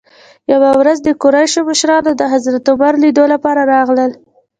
[0.51, 4.11] یوې ورځ د قریشو مشران د حضرت عمر لیدلو لپاره راغلل.